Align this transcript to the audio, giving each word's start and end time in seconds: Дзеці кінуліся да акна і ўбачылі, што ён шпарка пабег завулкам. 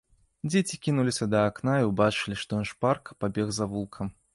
Дзеці 0.51 0.79
кінуліся 0.87 1.27
да 1.35 1.43
акна 1.51 1.75
і 1.85 1.87
ўбачылі, 1.91 2.41
што 2.45 2.51
ён 2.63 2.69
шпарка 2.75 3.21
пабег 3.25 3.59
завулкам. 3.61 4.17